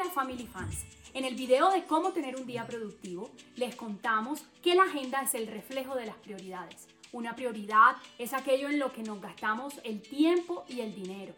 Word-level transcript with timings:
Hola 0.00 0.10
Family 0.10 0.46
Fans. 0.46 0.84
En 1.12 1.24
el 1.24 1.34
video 1.34 1.72
de 1.72 1.82
cómo 1.82 2.12
tener 2.12 2.36
un 2.36 2.46
día 2.46 2.64
productivo, 2.68 3.32
les 3.56 3.74
contamos 3.74 4.44
que 4.62 4.76
la 4.76 4.84
agenda 4.84 5.22
es 5.22 5.34
el 5.34 5.48
reflejo 5.48 5.96
de 5.96 6.06
las 6.06 6.14
prioridades. 6.18 6.86
Una 7.10 7.34
prioridad 7.34 7.96
es 8.16 8.32
aquello 8.32 8.68
en 8.68 8.78
lo 8.78 8.92
que 8.92 9.02
nos 9.02 9.20
gastamos 9.20 9.80
el 9.82 10.00
tiempo 10.00 10.64
y 10.68 10.82
el 10.82 10.94
dinero. 10.94 11.34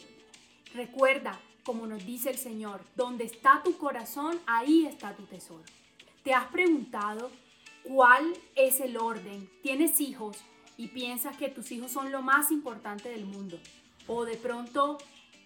Recuerda, 0.74 1.40
como 1.64 1.86
nos 1.86 2.04
dice 2.04 2.28
el 2.28 2.36
Señor, 2.36 2.82
donde 2.96 3.24
está 3.24 3.62
tu 3.64 3.78
corazón, 3.78 4.38
ahí 4.46 4.84
está 4.84 5.16
tu 5.16 5.24
tesoro. 5.24 5.64
¿Te 6.22 6.34
has 6.34 6.48
preguntado 6.48 7.30
cuál 7.82 8.30
es 8.56 8.80
el 8.80 8.98
orden? 8.98 9.48
¿Tienes 9.62 10.02
hijos 10.02 10.36
y 10.76 10.88
piensas 10.88 11.34
que 11.38 11.48
tus 11.48 11.72
hijos 11.72 11.92
son 11.92 12.12
lo 12.12 12.20
más 12.20 12.50
importante 12.50 13.08
del 13.08 13.24
mundo? 13.24 13.58
O 14.06 14.26
de 14.26 14.36
pronto, 14.36 14.98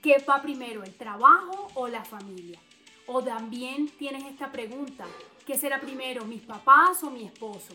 ¿qué 0.03 0.17
va 0.29 0.43
primero, 0.43 0.83
el 0.83 0.97
trabajo 0.97 1.69
o 1.75 1.87
la 1.87 2.05
familia? 2.05 2.59
O 3.07 3.23
también 3.23 3.89
tienes 3.99 4.25
esta 4.25 4.51
pregunta, 4.51 5.05
¿qué 5.47 5.59
será 5.59 5.79
primero, 5.79 6.25
mis 6.25 6.41
papás 6.41 7.03
o 7.03 7.11
mi 7.11 7.25
esposo? 7.25 7.75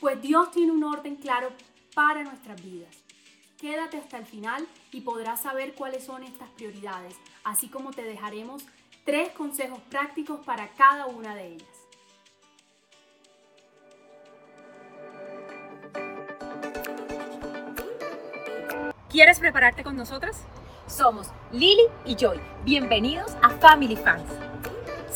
Pues 0.00 0.20
Dios 0.20 0.50
tiene 0.50 0.72
un 0.72 0.84
orden 0.84 1.16
claro 1.16 1.48
para 1.94 2.22
nuestras 2.22 2.62
vidas. 2.62 2.94
Quédate 3.58 3.96
hasta 3.96 4.18
el 4.18 4.26
final 4.26 4.66
y 4.92 5.00
podrás 5.00 5.40
saber 5.40 5.74
cuáles 5.74 6.04
son 6.04 6.22
estas 6.24 6.50
prioridades, 6.50 7.16
así 7.42 7.68
como 7.68 7.90
te 7.90 8.02
dejaremos 8.02 8.64
tres 9.06 9.30
consejos 9.30 9.78
prácticos 9.88 10.40
para 10.44 10.68
cada 10.74 11.06
una 11.06 11.34
de 11.34 11.54
ellas. 11.54 11.68
¿Quieres 19.08 19.40
prepararte 19.40 19.82
con 19.82 19.96
nosotras? 19.96 20.44
Somos 20.86 21.30
Lily 21.50 21.86
y 22.04 22.14
Joy. 22.14 22.38
Bienvenidos 22.64 23.34
a 23.42 23.48
Family 23.48 23.96
Fans. 23.96 24.45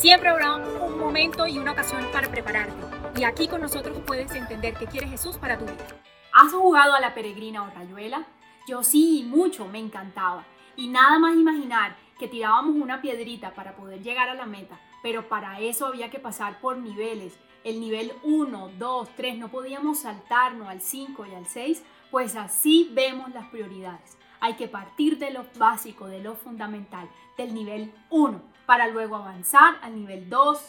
Siempre 0.01 0.29
habrá 0.29 0.55
un 0.55 0.97
momento 0.97 1.45
y 1.45 1.59
una 1.59 1.73
ocasión 1.73 2.03
para 2.11 2.27
prepararte. 2.27 2.73
Y 3.19 3.23
aquí 3.23 3.47
con 3.47 3.61
nosotros 3.61 3.99
puedes 4.03 4.33
entender 4.33 4.73
qué 4.73 4.87
quiere 4.87 5.07
Jesús 5.07 5.37
para 5.37 5.59
tu 5.59 5.65
vida. 5.65 5.85
¿Has 6.33 6.51
jugado 6.51 6.95
a 6.95 6.99
la 6.99 7.13
peregrina 7.13 7.61
o 7.61 7.69
rayuela? 7.69 8.25
Yo 8.67 8.81
sí, 8.81 9.23
mucho, 9.29 9.67
me 9.67 9.77
encantaba. 9.77 10.43
Y 10.75 10.87
nada 10.87 11.19
más 11.19 11.35
imaginar 11.35 11.95
que 12.17 12.27
tirábamos 12.27 12.77
una 12.77 12.99
piedrita 12.99 13.53
para 13.53 13.75
poder 13.75 14.01
llegar 14.01 14.27
a 14.27 14.33
la 14.33 14.47
meta, 14.47 14.79
pero 15.03 15.29
para 15.29 15.59
eso 15.59 15.85
había 15.85 16.09
que 16.09 16.17
pasar 16.17 16.59
por 16.61 16.77
niveles. 16.77 17.37
El 17.63 17.79
nivel 17.79 18.11
1, 18.23 18.71
2, 18.79 19.09
3, 19.15 19.37
no 19.37 19.49
podíamos 19.49 19.99
saltarnos 19.99 20.67
al 20.67 20.81
5 20.81 21.27
y 21.27 21.35
al 21.35 21.45
6, 21.45 21.83
pues 22.09 22.35
así 22.35 22.89
vemos 22.91 23.29
las 23.35 23.45
prioridades. 23.49 24.17
Hay 24.39 24.55
que 24.55 24.67
partir 24.67 25.19
de 25.19 25.29
lo 25.29 25.45
básico, 25.59 26.07
de 26.07 26.23
lo 26.23 26.33
fundamental, 26.33 27.07
del 27.37 27.53
nivel 27.53 27.93
1, 28.09 28.41
para 28.65 28.87
luego 28.87 29.15
avanzar 29.15 29.75
al 29.81 29.95
nivel 29.95 30.29
2 30.29 30.59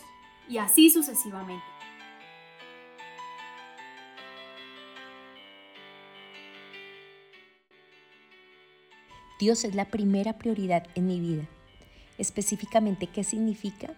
y 0.48 0.58
así 0.58 0.90
sucesivamente. 0.90 1.64
Dios 9.42 9.64
es 9.64 9.74
la 9.74 9.86
primera 9.86 10.38
prioridad 10.38 10.86
en 10.94 11.08
mi 11.08 11.18
vida. 11.18 11.48
Específicamente, 12.16 13.08
¿qué 13.08 13.24
significa? 13.24 13.92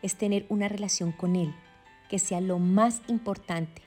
Es 0.00 0.14
tener 0.14 0.46
una 0.48 0.68
relación 0.68 1.10
con 1.10 1.34
Él, 1.34 1.52
que 2.08 2.20
sea 2.20 2.40
lo 2.40 2.60
más 2.60 3.02
importante. 3.08 3.82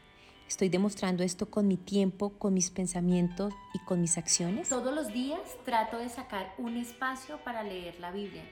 Estoy 0.50 0.68
demostrando 0.68 1.24
esto 1.24 1.50
con 1.50 1.70
mi 1.70 1.78
tiempo, 1.78 2.32
con 2.38 2.54
mis 2.54 2.70
pensamientos 2.70 3.54
y 3.74 3.80
con 3.86 4.02
mis 4.02 4.18
acciones. 4.18 4.68
Todos 4.68 4.94
los 4.94 5.14
días 5.14 5.40
trato 5.64 6.00
de 6.00 6.10
sacar 6.10 6.54
un 6.58 6.76
espacio 6.76 7.38
para 7.46 7.64
leer 7.64 7.98
la 8.02 8.12
Biblia, 8.12 8.44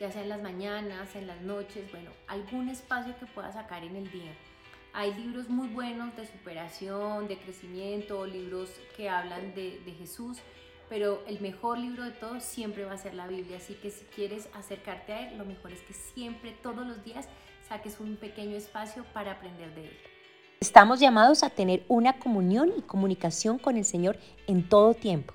ya 0.00 0.10
sea 0.10 0.22
en 0.22 0.28
las 0.28 0.42
mañanas, 0.42 1.14
en 1.16 1.26
las 1.26 1.40
noches, 1.42 1.90
bueno, 1.90 2.10
algún 2.26 2.68
espacio 2.68 3.18
que 3.18 3.26
pueda 3.26 3.52
sacar 3.52 3.84
en 3.84 3.96
el 3.96 4.10
día. 4.10 4.32
Hay 4.92 5.14
libros 5.14 5.48
muy 5.48 5.68
buenos 5.68 6.16
de 6.16 6.26
superación, 6.26 7.28
de 7.28 7.38
crecimiento, 7.38 8.26
libros 8.26 8.70
que 8.96 9.08
hablan 9.08 9.54
de, 9.54 9.80
de 9.84 9.92
Jesús 9.92 10.38
pero 10.88 11.22
el 11.26 11.40
mejor 11.40 11.78
libro 11.78 12.04
de 12.04 12.12
todos 12.12 12.42
siempre 12.42 12.84
va 12.84 12.92
a 12.92 12.98
ser 12.98 13.14
la 13.14 13.26
Biblia, 13.26 13.56
así 13.56 13.74
que 13.74 13.90
si 13.90 14.04
quieres 14.04 14.48
acercarte 14.54 15.12
a 15.12 15.28
él, 15.28 15.38
lo 15.38 15.44
mejor 15.44 15.72
es 15.72 15.80
que 15.80 15.92
siempre, 15.92 16.52
todos 16.62 16.86
los 16.86 17.02
días, 17.04 17.26
saques 17.68 17.98
un 17.98 18.16
pequeño 18.16 18.56
espacio 18.56 19.04
para 19.12 19.32
aprender 19.32 19.74
de 19.74 19.86
él. 19.86 19.96
Estamos 20.60 21.00
llamados 21.00 21.42
a 21.42 21.50
tener 21.50 21.84
una 21.88 22.18
comunión 22.18 22.72
y 22.76 22.82
comunicación 22.82 23.58
con 23.58 23.76
el 23.76 23.84
Señor 23.84 24.16
en 24.46 24.68
todo 24.68 24.94
tiempo. 24.94 25.34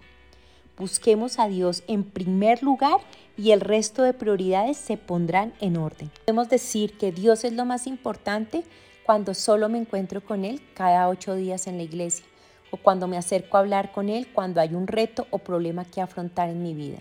Busquemos 0.78 1.38
a 1.38 1.48
Dios 1.48 1.84
en 1.88 2.04
primer 2.04 2.64
lugar 2.64 2.98
y 3.38 3.52
el 3.52 3.62
resto 3.62 4.04
de 4.04 4.14
prioridades 4.14 4.78
se 4.78 4.98
pondrán 4.98 5.54
en 5.60 5.78
orden. 5.78 6.12
Podemos 6.26 6.50
decir 6.50 6.98
que 6.98 7.12
Dios 7.12 7.44
es 7.44 7.54
lo 7.54 7.66
más 7.66 7.88
importante 7.88 8.64
cuando 9.06 9.34
solo 9.34 9.70
me 9.70 9.80
encuentro 9.80 10.24
con 10.24 10.46
Él 10.46 10.62
cada 10.74 11.10
ocho 11.10 11.36
días 11.36 11.68
en 11.68 11.78
la 11.78 11.84
iglesia 11.84 12.26
o 12.72 12.78
cuando 12.78 13.08
me 13.08 13.18
acerco 13.18 13.58
a 13.58 13.60
hablar 13.60 13.92
con 13.92 14.10
Él 14.10 14.28
cuando 14.34 14.62
hay 14.62 14.74
un 14.74 14.88
reto 14.88 15.28
o 15.30 15.40
problema 15.40 15.86
que 15.86 16.02
afrontar 16.02 16.50
en 16.50 16.64
mi 16.64 16.74
vida. 16.74 17.00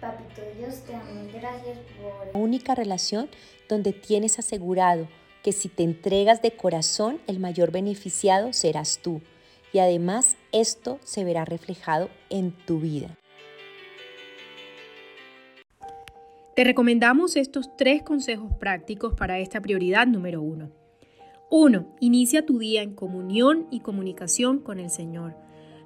Papito 0.00 0.42
Dios, 0.58 0.80
te 0.84 0.92
damos 0.92 1.32
gracias 1.32 1.78
por... 1.96 2.32
La 2.32 2.38
única 2.38 2.74
relación 2.74 3.28
donde 3.68 3.92
tienes 3.92 4.38
asegurado 4.38 5.08
que 5.42 5.52
si 5.52 5.68
te 5.68 5.82
entregas 5.82 6.40
de 6.40 6.56
corazón, 6.56 7.20
el 7.26 7.38
mayor 7.38 7.70
beneficiado 7.70 8.52
serás 8.52 8.98
tú. 9.02 9.20
Y 9.72 9.78
además 9.78 10.36
esto 10.52 10.98
se 11.04 11.24
verá 11.24 11.44
reflejado 11.44 12.08
en 12.30 12.52
tu 12.52 12.80
vida. 12.80 13.18
Te 16.54 16.62
recomendamos 16.62 17.34
estos 17.34 17.76
tres 17.76 18.04
consejos 18.04 18.52
prácticos 18.60 19.14
para 19.14 19.40
esta 19.40 19.60
prioridad 19.60 20.06
número 20.06 20.40
uno. 20.40 20.70
1. 21.50 21.96
Inicia 21.98 22.46
tu 22.46 22.58
día 22.58 22.82
en 22.82 22.94
comunión 22.94 23.66
y 23.72 23.80
comunicación 23.80 24.60
con 24.60 24.78
el 24.78 24.88
Señor. 24.88 25.34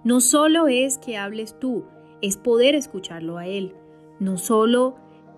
No 0.04 0.20
solo 0.20 0.68
es 0.68 0.98
que 0.98 1.16
hables 1.16 1.58
tú, 1.58 1.86
es 2.20 2.36
poder 2.36 2.74
escucharlo 2.74 3.38
a 3.38 3.46
Él. 3.46 3.74
No 4.20 4.36
solo 4.36 4.96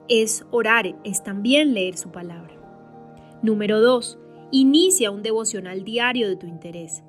es 0.08 0.44
orar, 0.50 0.96
es 1.04 1.22
también 1.22 1.74
leer 1.74 1.96
su 1.96 2.10
palabra. 2.10 2.56
Número 3.40 3.80
2. 3.80 4.18
Inicia 4.50 5.12
un 5.12 5.22
devocional 5.22 5.84
diario 5.84 6.28
de 6.28 6.36
tu 6.36 6.48
interés. 6.48 7.04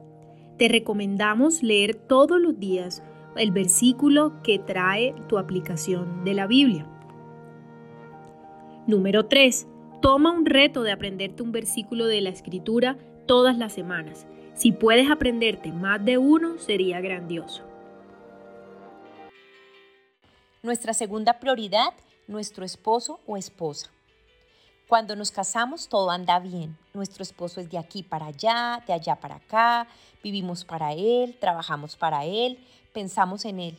Te 0.59 0.67
recomendamos 0.67 1.63
leer 1.63 1.95
todos 1.95 2.39
los 2.39 2.59
días 2.59 3.01
el 3.35 3.51
versículo 3.51 4.43
que 4.43 4.59
trae 4.59 5.15
tu 5.27 5.39
aplicación 5.39 6.23
de 6.23 6.35
la 6.35 6.45
Biblia. 6.45 6.87
Número 8.91 9.25
3. 9.25 9.67
Toma 10.01 10.31
un 10.31 10.45
reto 10.45 10.83
de 10.83 10.91
aprenderte 10.91 11.41
un 11.43 11.53
versículo 11.53 12.07
de 12.07 12.19
la 12.19 12.27
Escritura 12.27 12.97
todas 13.25 13.57
las 13.57 13.71
semanas. 13.71 14.27
Si 14.53 14.73
puedes 14.73 15.09
aprenderte 15.09 15.71
más 15.71 16.03
de 16.03 16.17
uno, 16.17 16.59
sería 16.59 16.99
grandioso. 16.99 17.63
Nuestra 20.61 20.93
segunda 20.93 21.39
prioridad, 21.39 21.93
nuestro 22.27 22.65
esposo 22.65 23.21
o 23.25 23.37
esposa. 23.37 23.89
Cuando 24.89 25.15
nos 25.15 25.31
casamos 25.31 25.87
todo 25.87 26.11
anda 26.11 26.37
bien. 26.39 26.77
Nuestro 26.93 27.23
esposo 27.23 27.61
es 27.61 27.69
de 27.71 27.77
aquí 27.77 28.03
para 28.03 28.25
allá, 28.25 28.83
de 28.85 28.91
allá 28.91 29.15
para 29.15 29.35
acá, 29.35 29.87
vivimos 30.21 30.65
para 30.65 30.91
él, 30.91 31.37
trabajamos 31.39 31.95
para 31.95 32.25
él, 32.25 32.59
pensamos 32.91 33.45
en 33.45 33.61
él. 33.61 33.77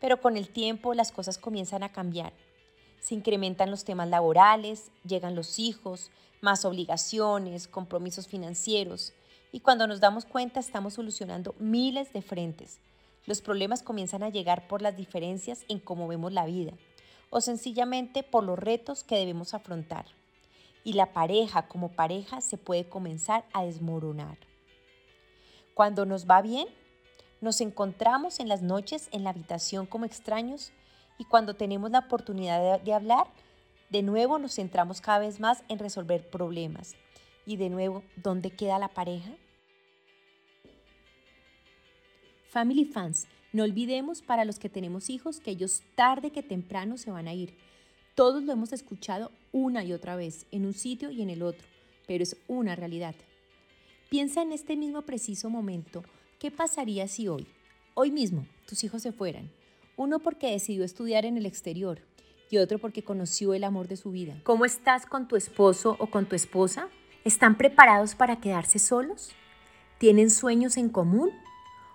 Pero 0.00 0.20
con 0.20 0.36
el 0.36 0.48
tiempo 0.48 0.94
las 0.94 1.10
cosas 1.10 1.38
comienzan 1.38 1.82
a 1.82 1.90
cambiar. 1.90 2.32
Se 3.08 3.14
incrementan 3.14 3.70
los 3.70 3.84
temas 3.84 4.06
laborales, 4.10 4.90
llegan 5.02 5.34
los 5.34 5.58
hijos, 5.58 6.10
más 6.42 6.66
obligaciones, 6.66 7.66
compromisos 7.66 8.28
financieros. 8.28 9.14
Y 9.50 9.60
cuando 9.60 9.86
nos 9.86 10.00
damos 10.00 10.26
cuenta 10.26 10.60
estamos 10.60 10.92
solucionando 10.92 11.54
miles 11.58 12.12
de 12.12 12.20
frentes. 12.20 12.80
Los 13.24 13.40
problemas 13.40 13.82
comienzan 13.82 14.22
a 14.22 14.28
llegar 14.28 14.68
por 14.68 14.82
las 14.82 14.94
diferencias 14.94 15.64
en 15.70 15.78
cómo 15.78 16.06
vemos 16.06 16.34
la 16.34 16.44
vida 16.44 16.74
o 17.30 17.40
sencillamente 17.40 18.22
por 18.22 18.44
los 18.44 18.58
retos 18.58 19.04
que 19.04 19.16
debemos 19.16 19.54
afrontar. 19.54 20.04
Y 20.84 20.92
la 20.92 21.14
pareja 21.14 21.66
como 21.66 21.92
pareja 21.92 22.42
se 22.42 22.58
puede 22.58 22.90
comenzar 22.90 23.46
a 23.54 23.64
desmoronar. 23.64 24.36
Cuando 25.72 26.04
nos 26.04 26.28
va 26.28 26.42
bien, 26.42 26.68
nos 27.40 27.62
encontramos 27.62 28.38
en 28.38 28.48
las 28.48 28.60
noches 28.60 29.08
en 29.12 29.24
la 29.24 29.30
habitación 29.30 29.86
como 29.86 30.04
extraños 30.04 30.72
y 31.18 31.24
cuando 31.24 31.54
tenemos 31.54 31.90
la 31.90 31.98
oportunidad 31.98 32.80
de, 32.80 32.92
hablar, 32.94 33.26
de 33.90 34.02
nuevo 34.02 34.38
nos 34.38 34.54
centramos 34.54 35.00
cada 35.00 35.18
vez 35.18 35.40
más 35.40 35.64
en 35.68 35.78
resolver 35.78 36.30
problemas. 36.30 36.94
Y 37.44 37.56
de 37.56 37.68
nuevo, 37.68 38.02
¿dónde 38.16 38.50
queda 38.50 38.78
la 38.78 38.88
pareja? 38.88 39.30
Family 42.50 42.84
fans, 42.84 43.26
no 43.52 43.64
olvidemos 43.64 44.22
para 44.22 44.44
los 44.44 44.58
que 44.58 44.68
tenemos 44.68 45.10
hijos 45.10 45.40
que 45.40 45.50
ellos 45.50 45.82
tarde 45.96 46.30
que 46.30 46.42
temprano 46.42 46.96
se 46.96 47.10
van 47.10 47.26
a 47.26 47.34
ir. 47.34 47.54
Todos 48.14 48.42
lo 48.42 48.52
hemos 48.52 48.72
escuchado 48.72 49.32
una 49.52 49.84
y 49.84 49.92
otra 49.92 50.16
vez, 50.16 50.46
en 50.50 50.66
un 50.66 50.74
sitio 50.74 51.10
y 51.10 51.22
en 51.22 51.30
el 51.30 51.42
otro, 51.42 51.66
pero 52.06 52.22
es 52.22 52.36
una 52.48 52.76
realidad. 52.76 53.14
Piensa 54.08 54.42
en 54.42 54.52
este 54.52 54.76
mismo 54.76 55.02
preciso 55.02 55.50
momento, 55.50 56.02
¿qué 56.38 56.50
pasaría 56.50 57.08
si 57.08 57.28
hoy, 57.28 57.46
hoy 57.94 58.10
mismo, 58.10 58.46
tus 58.66 58.82
hijos 58.84 59.02
se 59.02 59.12
fueran? 59.12 59.50
Uno 59.98 60.20
porque 60.20 60.52
decidió 60.52 60.84
estudiar 60.84 61.24
en 61.24 61.36
el 61.36 61.44
exterior 61.44 62.02
y 62.48 62.58
otro 62.58 62.78
porque 62.78 63.02
conoció 63.02 63.52
el 63.52 63.64
amor 63.64 63.88
de 63.88 63.96
su 63.96 64.12
vida. 64.12 64.40
¿Cómo 64.44 64.64
estás 64.64 65.06
con 65.06 65.26
tu 65.26 65.34
esposo 65.34 65.96
o 65.98 66.06
con 66.06 66.26
tu 66.26 66.36
esposa? 66.36 66.88
¿Están 67.24 67.58
preparados 67.58 68.14
para 68.14 68.38
quedarse 68.38 68.78
solos? 68.78 69.32
¿Tienen 69.98 70.30
sueños 70.30 70.76
en 70.76 70.88
común? 70.88 71.32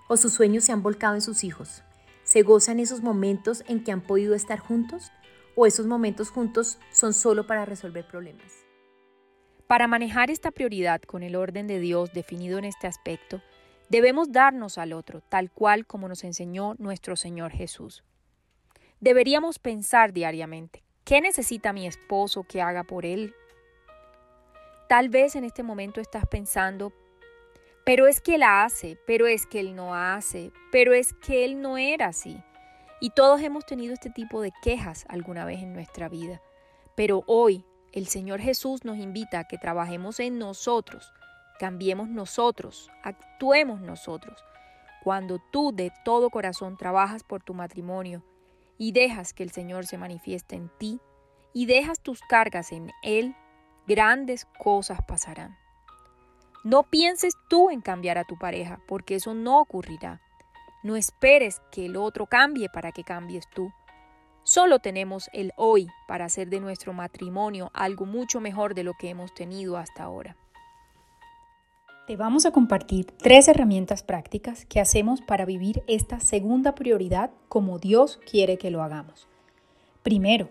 ¿O 0.09 0.17
sus 0.17 0.33
sueños 0.33 0.65
se 0.65 0.73
han 0.73 0.83
volcado 0.83 1.15
en 1.15 1.21
sus 1.21 1.45
hijos? 1.45 1.81
¿Se 2.23 2.41
gozan 2.41 2.81
esos 2.81 2.99
momentos 2.99 3.63
en 3.69 3.85
que 3.85 3.93
han 3.93 4.01
podido 4.01 4.35
estar 4.35 4.59
juntos? 4.59 5.13
¿O 5.55 5.65
esos 5.65 5.85
momentos 5.85 6.29
juntos 6.29 6.79
son 6.91 7.13
solo 7.13 7.47
para 7.47 7.63
resolver 7.63 8.05
problemas? 8.05 8.51
Para 9.65 9.87
manejar 9.87 10.29
esta 10.29 10.51
prioridad 10.51 11.01
con 11.03 11.23
el 11.23 11.37
orden 11.37 11.67
de 11.67 11.79
Dios 11.79 12.11
definido 12.11 12.57
en 12.59 12.65
este 12.65 12.85
aspecto, 12.85 13.41
debemos 13.89 14.31
darnos 14.31 14.77
al 14.77 14.93
otro, 14.93 15.21
tal 15.21 15.51
cual 15.51 15.85
como 15.85 16.07
nos 16.07 16.23
enseñó 16.23 16.75
nuestro 16.77 17.15
Señor 17.15 17.51
Jesús. 17.51 18.03
Deberíamos 18.99 19.59
pensar 19.59 20.13
diariamente, 20.13 20.83
¿qué 21.03 21.21
necesita 21.21 21.73
mi 21.73 21.85
esposo 21.85 22.43
que 22.43 22.61
haga 22.61 22.83
por 22.83 23.05
él? 23.05 23.35
Tal 24.87 25.09
vez 25.09 25.35
en 25.35 25.43
este 25.43 25.63
momento 25.63 25.99
estás 25.99 26.25
pensando, 26.25 26.93
pero 27.85 28.07
es 28.07 28.21
que 28.21 28.35
él 28.35 28.43
hace, 28.43 28.97
pero 29.05 29.27
es 29.27 29.45
que 29.45 29.59
él 29.59 29.75
no 29.75 29.93
hace, 29.93 30.51
pero 30.71 30.93
es 30.93 31.13
que 31.13 31.43
él 31.43 31.61
no 31.61 31.77
era 31.77 32.07
así. 32.07 32.41
Y 33.01 33.09
todos 33.09 33.41
hemos 33.41 33.65
tenido 33.65 33.93
este 33.93 34.09
tipo 34.09 34.41
de 34.41 34.53
quejas 34.61 35.05
alguna 35.09 35.43
vez 35.43 35.61
en 35.61 35.73
nuestra 35.73 36.07
vida. 36.07 36.41
Pero 36.95 37.23
hoy 37.27 37.65
el 37.91 38.07
Señor 38.07 38.39
Jesús 38.39 38.85
nos 38.85 38.97
invita 38.97 39.39
a 39.39 39.47
que 39.47 39.57
trabajemos 39.57 40.19
en 40.19 40.39
nosotros, 40.39 41.11
cambiemos 41.63 42.09
nosotros, 42.09 42.91
actuemos 43.03 43.79
nosotros. 43.79 44.43
Cuando 45.01 45.39
tú 45.39 45.71
de 45.73 45.93
todo 46.03 46.29
corazón 46.29 46.75
trabajas 46.75 47.23
por 47.23 47.41
tu 47.41 47.53
matrimonio, 47.53 48.21
y 48.77 48.91
dejas 48.91 49.31
que 49.31 49.43
el 49.43 49.51
Señor 49.51 49.85
se 49.85 49.97
manifieste 49.97 50.57
en 50.57 50.69
ti 50.77 50.99
y 51.53 51.65
dejas 51.65 52.01
tus 52.01 52.19
cargas 52.19 52.73
en 52.73 52.91
Él, 53.01 53.33
grandes 53.87 54.45
cosas 54.59 54.99
pasarán. 55.07 55.57
No 56.65 56.83
pienses 56.83 57.35
tú 57.47 57.69
en 57.69 57.79
cambiar 57.79 58.17
a 58.17 58.25
tu 58.25 58.37
pareja, 58.37 58.81
porque 58.85 59.15
eso 59.15 59.33
no 59.33 59.61
ocurrirá. 59.61 60.19
No 60.83 60.97
esperes 60.97 61.61
que 61.71 61.85
el 61.85 61.95
otro 61.95 62.25
cambie 62.25 62.67
para 62.67 62.91
que 62.91 63.05
cambies 63.05 63.49
tú. 63.49 63.71
Solo 64.43 64.79
tenemos 64.79 65.29
el 65.31 65.53
hoy 65.55 65.87
para 66.09 66.25
hacer 66.25 66.49
de 66.49 66.59
nuestro 66.59 66.91
matrimonio 66.91 67.71
algo 67.73 68.05
mucho 68.05 68.41
mejor 68.41 68.75
de 68.75 68.83
lo 68.83 68.95
que 68.95 69.11
hemos 69.11 69.33
tenido 69.33 69.77
hasta 69.77 70.03
ahora. 70.03 70.35
Te 72.05 72.17
vamos 72.17 72.45
a 72.45 72.51
compartir 72.51 73.05
tres 73.05 73.47
herramientas 73.47 74.03
prácticas 74.03 74.65
que 74.65 74.81
hacemos 74.81 75.21
para 75.21 75.45
vivir 75.45 75.83
esta 75.87 76.19
segunda 76.19 76.75
prioridad 76.75 77.31
como 77.47 77.79
Dios 77.79 78.19
quiere 78.29 78.57
que 78.57 78.71
lo 78.71 78.83
hagamos. 78.83 79.29
Primero, 80.03 80.49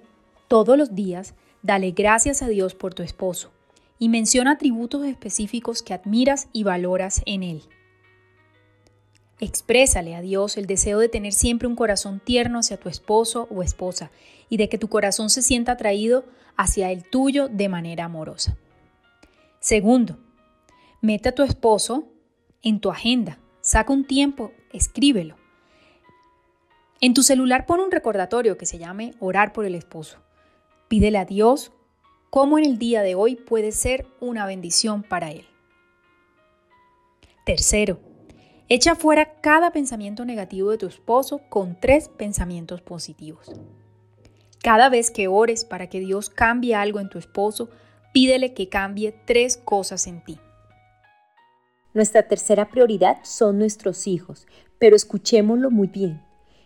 todos 0.49 0.79
los 0.79 0.95
días 0.95 1.35
dale 1.61 1.91
gracias 1.91 2.41
a 2.41 2.49
Dios 2.49 2.75
por 2.75 2.95
tu 2.95 3.03
esposo 3.03 3.51
y 3.99 4.09
menciona 4.09 4.53
atributos 4.53 5.05
específicos 5.05 5.83
que 5.83 5.93
admiras 5.93 6.49
y 6.55 6.63
valoras 6.63 7.21
en 7.27 7.43
él. 7.43 7.63
Exprésale 9.39 10.15
a 10.15 10.23
Dios 10.23 10.57
el 10.57 10.65
deseo 10.65 11.01
de 11.01 11.11
tener 11.11 11.35
siempre 11.35 11.69
un 11.69 11.77
corazón 11.77 12.19
tierno 12.25 12.61
hacia 12.61 12.79
tu 12.79 12.89
esposo 12.89 13.47
o 13.51 13.63
esposa 13.63 14.11
y 14.49 14.57
de 14.57 14.71
que 14.71 14.79
tu 14.79 14.89
corazón 14.89 15.29
se 15.29 15.43
sienta 15.43 15.73
atraído 15.73 16.25
hacia 16.57 16.91
el 16.91 17.05
tuyo 17.05 17.49
de 17.49 17.69
manera 17.69 18.07
amorosa. 18.07 18.57
Segundo, 19.61 20.19
Mete 21.05 21.31
a 21.31 21.35
tu 21.35 21.43
esposo 21.43 22.05
en 22.63 22.79
tu 22.79 22.89
agenda, 22.89 23.41
saca 23.61 23.93
un 23.93 24.07
tiempo, 24.07 24.53
escríbelo. 24.73 25.35
En 27.01 27.13
tu 27.13 27.25
celular 27.25 27.67
pon 27.67 27.81
un 27.81 27.91
recordatorio 27.91 28.57
que 28.57 28.67
se 28.67 28.79
llame 28.79 29.13
Orar 29.19 29.53
por 29.53 29.65
el 29.65 29.75
esposo. 29.75 30.19
Pídele 30.87 31.19
a 31.19 31.25
Dios 31.25 31.73
cómo 32.31 32.57
en 32.57 32.65
el 32.65 32.79
día 32.79 33.03
de 33.03 33.17
hoy 33.17 33.35
puede 33.35 33.73
ser 33.73 34.07
una 34.21 34.47
bendición 34.47 35.03
para 35.03 35.33
él. 35.33 35.45
Tercero, 37.45 37.99
echa 38.69 38.95
fuera 38.95 39.41
cada 39.41 39.73
pensamiento 39.73 40.25
negativo 40.25 40.71
de 40.71 40.79
tu 40.79 40.87
esposo 40.87 41.41
con 41.49 41.81
tres 41.81 42.11
pensamientos 42.11 42.81
positivos. 42.81 43.51
Cada 44.63 44.89
vez 44.89 45.11
que 45.11 45.27
ores 45.27 45.65
para 45.65 45.89
que 45.89 45.99
Dios 45.99 46.31
cambie 46.31 46.77
algo 46.77 47.01
en 47.01 47.09
tu 47.09 47.19
esposo, 47.19 47.71
pídele 48.13 48.55
que 48.55 48.69
cambie 48.69 49.11
tres 49.27 49.57
cosas 49.57 50.07
en 50.07 50.23
ti. 50.23 50.39
Nuestra 51.95 52.23
tercera 52.23 52.71
prioridad 52.71 53.19
son 53.23 53.59
nuestros 53.59 54.07
hijos, 54.07 54.47
pero 54.79 54.97
escuchémoslo 54.97 55.71
muy 55.71 55.89
bien. 55.89 56.23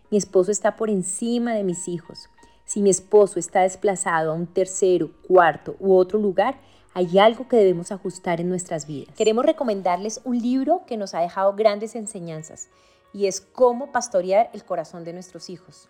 Mi 0.08 0.18
esposo 0.18 0.52
está 0.52 0.76
por 0.76 0.88
encima 0.88 1.54
de 1.54 1.64
mis 1.64 1.88
hijos. 1.88 2.28
Si 2.64 2.80
mi 2.80 2.90
esposo 2.90 3.40
está 3.40 3.62
desplazado 3.62 4.30
a 4.30 4.34
un 4.34 4.46
tercero, 4.46 5.10
cuarto 5.26 5.74
u 5.80 5.96
otro 5.96 6.20
lugar, 6.20 6.60
hay 6.94 7.18
algo 7.18 7.48
que 7.48 7.56
debemos 7.56 7.90
ajustar 7.90 8.40
en 8.40 8.48
nuestras 8.48 8.86
vidas. 8.86 9.14
Queremos 9.16 9.44
recomendarles 9.44 10.20
un 10.24 10.38
libro 10.40 10.82
que 10.86 10.96
nos 10.96 11.12
ha 11.12 11.20
dejado 11.20 11.54
grandes 11.54 11.96
enseñanzas 11.96 12.68
y 13.12 13.26
es 13.26 13.40
cómo 13.40 13.90
pastorear 13.90 14.48
el 14.52 14.64
corazón 14.64 15.04
de 15.04 15.12
nuestros 15.12 15.50
hijos. 15.50 15.88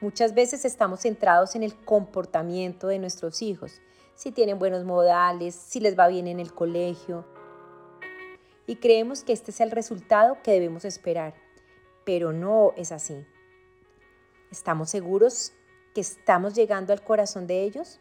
Muchas 0.00 0.32
veces 0.32 0.64
estamos 0.64 1.00
centrados 1.00 1.56
en 1.56 1.64
el 1.64 1.74
comportamiento 1.74 2.86
de 2.86 3.00
nuestros 3.00 3.42
hijos, 3.42 3.80
si 4.14 4.30
tienen 4.30 4.60
buenos 4.60 4.84
modales, 4.84 5.56
si 5.56 5.80
les 5.80 5.98
va 5.98 6.06
bien 6.06 6.28
en 6.28 6.38
el 6.38 6.52
colegio, 6.52 7.24
y 8.66 8.76
creemos 8.76 9.24
que 9.24 9.32
este 9.32 9.50
es 9.50 9.60
el 9.60 9.70
resultado 9.70 10.38
que 10.42 10.52
debemos 10.52 10.84
esperar, 10.84 11.34
pero 12.04 12.32
no 12.32 12.72
es 12.76 12.92
así. 12.92 13.24
¿Estamos 14.50 14.90
seguros 14.90 15.52
que 15.94 16.00
estamos 16.00 16.54
llegando 16.54 16.92
al 16.92 17.02
corazón 17.02 17.46
de 17.46 17.62
ellos? 17.62 18.00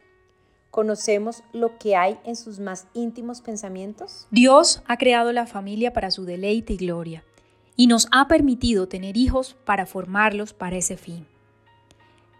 ¿Conocemos 0.71 1.43
lo 1.53 1.77
que 1.77 1.95
hay 1.95 2.19
en 2.23 2.35
sus 2.35 2.59
más 2.59 2.87
íntimos 2.93 3.41
pensamientos? 3.41 4.27
Dios 4.31 4.81
ha 4.87 4.97
creado 4.97 5.31
la 5.31 5.45
familia 5.45 5.93
para 5.93 6.11
su 6.11 6.25
deleite 6.25 6.73
y 6.73 6.77
gloria 6.77 7.23
y 7.75 7.87
nos 7.87 8.07
ha 8.11 8.27
permitido 8.27 8.87
tener 8.87 9.17
hijos 9.17 9.55
para 9.65 9.85
formarlos 9.85 10.53
para 10.53 10.77
ese 10.77 10.97
fin. 10.97 11.27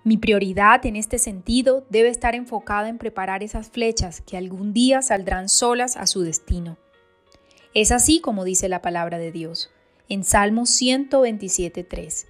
Mi 0.04 0.18
prioridad 0.18 0.86
en 0.86 0.96
este 0.96 1.18
sentido 1.18 1.86
debe 1.90 2.10
estar 2.10 2.36
enfocada 2.36 2.90
en 2.90 2.98
preparar 2.98 3.42
esas 3.42 3.70
flechas 3.70 4.22
que 4.22 4.36
algún 4.36 4.74
día 4.74 5.02
saldrán 5.02 5.48
solas 5.48 5.96
a 5.96 6.08
su 6.08 6.22
destino. 6.22 6.78
Es 7.74 7.92
así 7.92 8.20
como 8.20 8.44
dice 8.44 8.70
la 8.70 8.84
palabra 8.84 9.18
de 9.18 9.32
Dios 9.32 9.72
en 10.08 10.24
Salmo 10.24 10.64
127.3. 10.64 12.28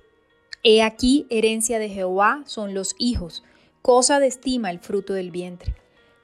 He 0.63 0.81
aquí 0.81 1.27
herencia 1.29 1.79
de 1.79 1.89
Jehová 1.89 2.43
son 2.45 2.73
los 2.73 2.95
hijos, 2.97 3.43
cosa 3.81 4.21
de 4.21 4.27
estima 4.27 4.71
el 4.71 4.79
fruto 4.79 5.11
del 5.11 5.31
vientre. 5.31 5.75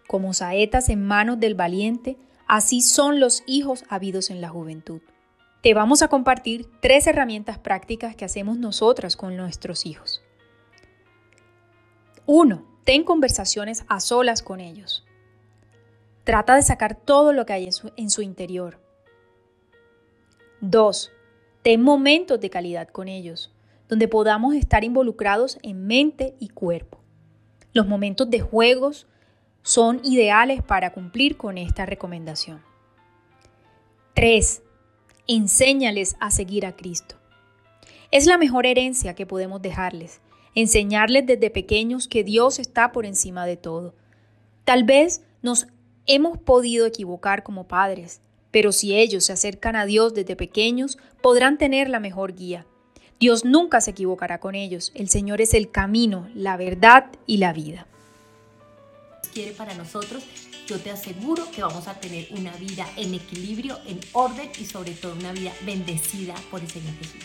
Como 0.07 0.33
saetas 0.33 0.87
en 0.87 1.05
manos 1.05 1.37
del 1.37 1.55
valiente, 1.55 2.17
así 2.47 2.81
son 2.81 3.19
los 3.19 3.43
hijos 3.45 3.83
habidos 3.89 4.29
en 4.29 4.39
la 4.39 4.47
juventud. 4.47 5.01
Te 5.61 5.73
vamos 5.73 6.01
a 6.01 6.07
compartir 6.07 6.69
tres 6.79 7.05
herramientas 7.05 7.59
prácticas 7.59 8.15
que 8.15 8.23
hacemos 8.23 8.57
nosotras 8.57 9.17
con 9.17 9.35
nuestros 9.35 9.85
hijos. 9.85 10.23
1. 12.25 12.65
Ten 12.85 13.03
conversaciones 13.03 13.83
a 13.89 13.99
solas 13.99 14.41
con 14.41 14.61
ellos. 14.61 15.05
Trata 16.23 16.55
de 16.55 16.61
sacar 16.61 16.95
todo 16.95 17.33
lo 17.33 17.45
que 17.45 17.51
hay 17.51 17.65
en 17.65 17.73
su, 17.73 17.91
en 17.97 18.09
su 18.09 18.21
interior 18.21 18.79
2. 20.61 21.11
Ten 21.61 21.81
momentos 21.81 22.39
de 22.39 22.49
calidad 22.49 22.89
con 22.89 23.07
ellos, 23.07 23.53
donde 23.87 24.07
podamos 24.07 24.55
estar 24.55 24.83
involucrados 24.83 25.57
en 25.63 25.87
mente 25.87 26.35
y 26.39 26.49
cuerpo. 26.49 26.99
Los 27.71 27.87
momentos 27.87 28.29
de 28.29 28.41
juegos 28.41 29.07
son 29.61 30.01
ideales 30.03 30.61
para 30.61 30.91
cumplir 30.91 31.37
con 31.37 31.57
esta 31.57 31.85
recomendación. 31.85 32.61
3. 34.15 34.61
Enséñales 35.27 36.15
a 36.19 36.31
seguir 36.31 36.65
a 36.65 36.75
Cristo. 36.75 37.15
Es 38.11 38.25
la 38.25 38.37
mejor 38.37 38.65
herencia 38.65 39.15
que 39.15 39.25
podemos 39.25 39.61
dejarles, 39.61 40.19
enseñarles 40.55 41.25
desde 41.25 41.49
pequeños 41.49 42.07
que 42.07 42.23
Dios 42.23 42.59
está 42.59 42.91
por 42.91 43.05
encima 43.05 43.45
de 43.45 43.55
todo. 43.55 43.93
Tal 44.65 44.83
vez 44.83 45.23
nos 45.41 45.67
hemos 46.05 46.37
podido 46.37 46.85
equivocar 46.85 47.43
como 47.43 47.67
padres, 47.67 48.21
pero 48.51 48.71
si 48.71 48.95
ellos 48.95 49.25
se 49.25 49.33
acercan 49.33 49.75
a 49.75 49.85
Dios 49.85 50.13
desde 50.13 50.35
pequeños, 50.35 50.97
podrán 51.21 51.57
tener 51.57 51.89
la 51.89 51.99
mejor 51.99 52.35
guía. 52.35 52.65
Dios 53.19 53.43
nunca 53.43 53.81
se 53.81 53.91
equivocará 53.91 54.39
con 54.39 54.55
ellos. 54.55 54.91
El 54.95 55.09
Señor 55.09 55.41
es 55.41 55.53
el 55.53 55.71
camino, 55.71 56.29
la 56.33 56.55
verdad 56.55 57.07
y 57.25 57.37
la 57.37 57.51
vida. 57.51 57.85
Quiere 59.33 59.51
para 59.51 59.73
nosotros, 59.75 60.23
yo 60.65 60.79
te 60.79 60.89
aseguro 60.89 61.49
que 61.51 61.61
vamos 61.61 61.87
a 61.87 61.99
tener 61.99 62.27
una 62.31 62.51
vida 62.53 62.87
en 62.95 63.13
equilibrio, 63.13 63.77
en 63.85 63.99
orden 64.13 64.49
y 64.59 64.65
sobre 64.65 64.91
todo 64.91 65.13
una 65.13 65.33
vida 65.33 65.53
bendecida 65.65 66.35
por 66.49 66.61
el 66.61 66.69
Señor 66.69 66.95
Jesús. 66.97 67.23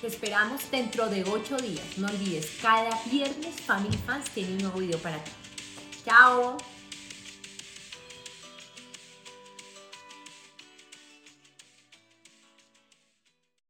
Te 0.00 0.06
esperamos 0.06 0.70
dentro 0.70 1.08
de 1.08 1.24
ocho 1.24 1.56
días. 1.56 1.84
No 1.96 2.08
olvides, 2.08 2.58
cada 2.60 3.00
viernes 3.10 3.60
Family 3.64 3.96
Fans 3.98 4.30
tiene 4.30 4.52
un 4.52 4.58
nuevo 4.58 4.78
video 4.78 4.98
para 4.98 5.22
ti. 5.22 5.30
Chao. 6.04 6.56